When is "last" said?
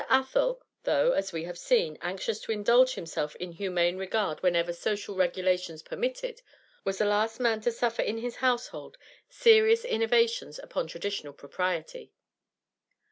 7.05-7.39